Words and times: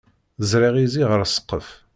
Ẓriɣ 0.51 0.75
izi 0.83 1.03
ɣer 1.09 1.21
ssqef 1.25 1.67